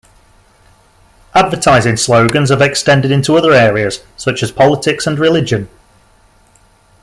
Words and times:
Advertising 1.35 1.95
slogans 1.95 2.49
have 2.49 2.59
extended 2.59 3.11
into 3.11 3.37
other 3.37 3.53
areas, 3.53 4.01
such 4.17 4.41
as 4.41 4.51
politics 4.51 5.05
and 5.05 5.19
religion. 5.19 5.69